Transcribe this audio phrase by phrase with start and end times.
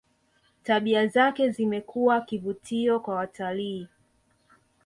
[0.63, 3.87] tabia zake zimekuwa kivutio kwa watalii